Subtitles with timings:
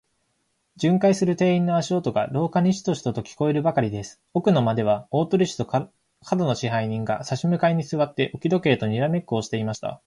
[0.77, 4.19] 巡回する店員の足音が、廊下にシトシトと聞こえるばかりです。
[4.33, 5.91] 奥の間では、大鳥氏と門
[6.47, 9.99] 野支配人が、さし向かいにすわって、置き時計とにらめっこをしていました。